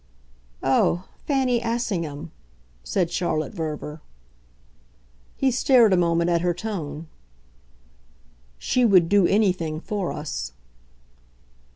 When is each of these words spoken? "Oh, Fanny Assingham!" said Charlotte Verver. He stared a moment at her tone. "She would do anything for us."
"Oh, 0.63 1.03
Fanny 1.27 1.61
Assingham!" 1.61 2.31
said 2.83 3.11
Charlotte 3.11 3.53
Verver. 3.53 4.01
He 5.37 5.51
stared 5.51 5.93
a 5.93 5.95
moment 5.95 6.27
at 6.31 6.41
her 6.41 6.55
tone. 6.55 7.05
"She 8.57 8.83
would 8.83 9.09
do 9.09 9.27
anything 9.27 9.79
for 9.79 10.11
us." 10.11 10.53